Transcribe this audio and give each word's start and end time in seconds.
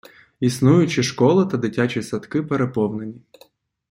Існуючі 0.39 1.03
школи 1.03 1.45
та 1.45 1.57
дитячі 1.57 2.01
садки 2.01 2.43
переповнені. 2.43 3.21